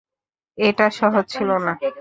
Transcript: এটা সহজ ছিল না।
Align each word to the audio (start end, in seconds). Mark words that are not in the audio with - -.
এটা 0.57 0.85
সহজ 0.99 1.25
ছিল 1.33 1.49
না। 1.65 1.73